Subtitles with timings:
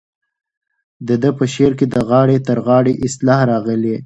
[1.07, 3.95] د ده په شعر کې د غاړې تر غاړې اصطلاح راغلې.